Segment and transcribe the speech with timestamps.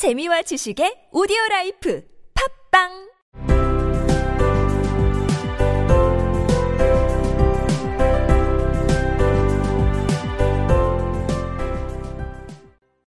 [0.00, 2.02] 재미와 지식의 오디오 라이프
[2.72, 2.88] 팝빵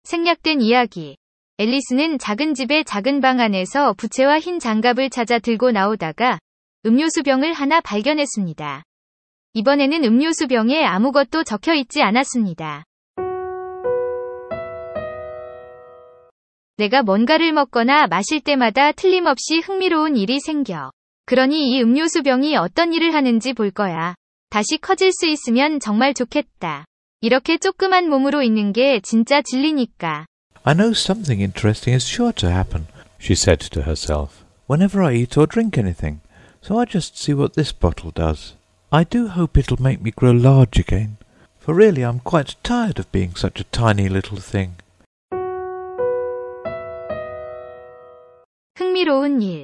[0.05, 1.19] 생략된 이야기.
[1.59, 6.39] 앨리스는 작은 집의 작은 방 안에서 부채와 흰 장갑을 찾아 들고 나오다가
[6.87, 8.83] 음료수 병을 하나 발견했습니다.
[9.53, 12.88] 이번에는 음료수 병에 아무것도 적혀 있지 않았습니다.
[16.79, 20.93] 내가 뭔가를 먹거나 마실 때마다 틀림없이 흥미로운 일이 생겨.
[21.27, 24.15] 그러니 이 음료수 병이 어떤 일을 하는지 볼 거야.
[24.49, 26.85] 다시 커질 수 있으면 정말 좋겠다.
[27.21, 30.27] 이렇게 조그만 몸으로 있는 게 진짜 진리니까.
[30.63, 32.87] I know something interesting is sure to happen,
[33.19, 36.21] she said to herself, whenever I eat or drink anything,
[36.63, 38.55] so I just see what this bottle does.
[38.93, 41.17] I do hope it'll make me grow large again,
[41.59, 44.77] for really I'm quite tired of being such a tiny little thing.
[48.98, 49.64] 흥미로운 일.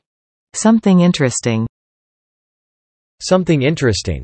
[0.56, 1.68] Something interesting.
[3.20, 4.24] Something interesting.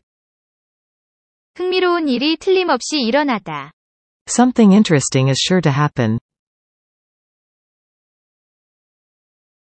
[1.55, 3.71] 흥미로운 일이 틀림없이 일어나다.
[4.29, 6.19] Something interesting is sure to happen.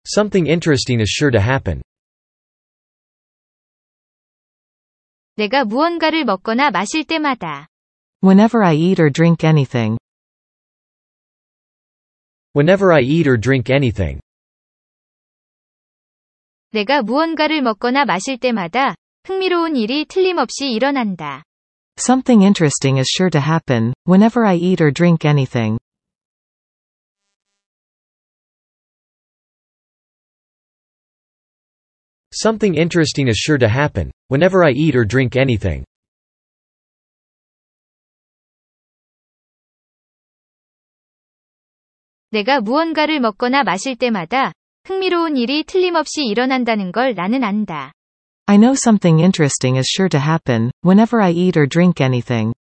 [0.07, 1.83] Something interesting is sure to happen.
[5.35, 7.67] 내가 무언가를 먹거나 마실 때마다.
[8.23, 9.99] Whenever I eat or drink anything.
[12.55, 14.21] Whenever I eat or drink anything.
[16.74, 21.44] 내가 무언가를 먹거나 마실 때마다 흥미로운 일이 틀림없이 일어난다.
[22.00, 25.78] Something interesting is sure to happen, whenever I eat or drink anything.
[32.34, 35.86] Something interesting is sure to happen, whenever I eat or drink anything.
[42.32, 44.54] 내가 무언가를 먹거나 마실 때마다
[44.85, 47.93] 흥미로운 일이 틀림없이 일어난다는 걸 나는 안다.
[48.47, 52.55] I know something interesting is sure to happen, whenever I eat or drink anything.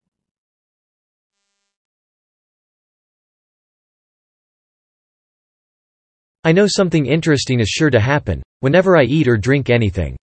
[6.42, 10.16] I know something interesting is sure to happen, whenever I eat or drink anything.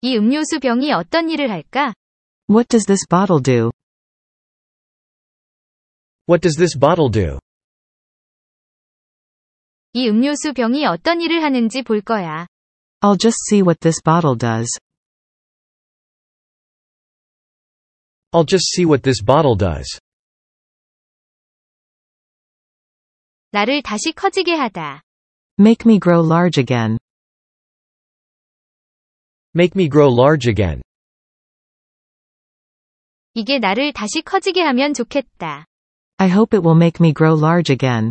[0.00, 1.94] 이 음료수 병이 어떤 일을 할까?
[2.48, 3.70] What does this bottle do?
[6.28, 7.38] What does this bottle do?
[9.94, 12.46] 이 음료수 병이 어떤 일을 하는지 볼 거야.
[13.00, 14.68] I'll just see what this bottle does.
[18.32, 20.00] I'll just see what this bottle does.
[23.50, 25.02] 나를 다시 커지게 하다.
[25.58, 26.98] Make me grow large again.
[29.54, 30.80] Make me grow large again.
[33.34, 35.66] 이게 나를 다시 커지게 하면 좋겠다.
[36.18, 38.10] I hope it will make me grow large again.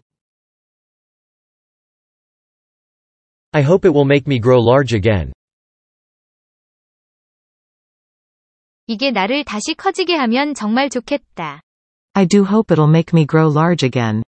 [3.54, 5.34] I hope it will make me grow large again.
[8.88, 11.62] 이게 나를 다시 커지게 하면 정말 좋겠다.
[12.14, 14.24] I do hope it'll make me grow large again.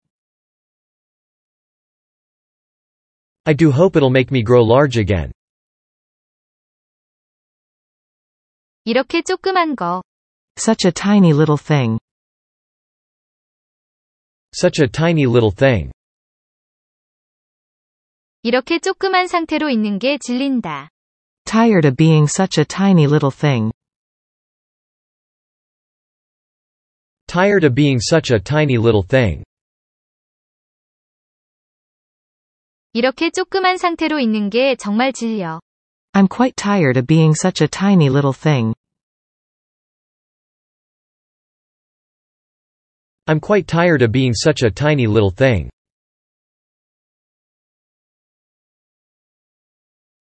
[3.44, 5.32] I do hope it'll make me grow large again.
[8.84, 10.02] 이렇게 조그만 거.
[10.58, 11.98] Such a tiny little thing.
[14.54, 15.90] Such a tiny little thing.
[18.42, 20.88] 이렇게 조그만 상태로 있는 게 질린다.
[21.44, 23.70] Tired of being such a tiny little thing.
[27.26, 29.44] Tired of being such a tiny little thing.
[32.92, 35.60] 이렇게 조그만 상태로 있는 게 정말 질려.
[36.12, 38.74] I'm quite tired of being such a tiny little thing.
[43.26, 45.70] I'm quite tired of being such a tiny little thing.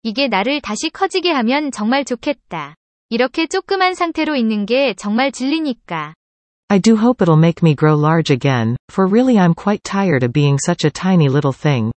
[0.03, 2.75] 이게 나를 다시 커지게 하면 정말 좋겠다.
[3.09, 6.13] 이렇게 조그만 상태로 있는 게 정말 질리니까.
[6.69, 10.31] I do hope it'll make me grow large again, for really I'm quite tired of
[10.31, 11.91] being such a tiny little thing.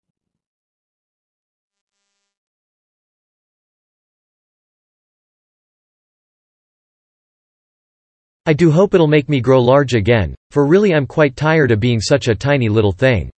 [8.47, 11.82] I do hope it'll make me grow large again, for really I'm quite tired of
[11.82, 13.30] being such a tiny little thing.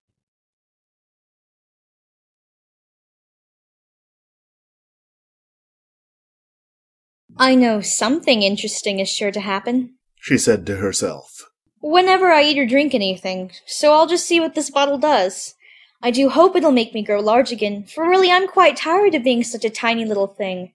[7.36, 9.96] I know something interesting is sure to happen.
[10.20, 11.50] she said to herself.
[11.82, 15.56] Whenever I eat or drink anything, so I'll just see what this bottle does.
[16.04, 19.24] I do hope it'll make me grow large again, for really I'm quite tired of
[19.24, 20.74] being such a tiny little thing.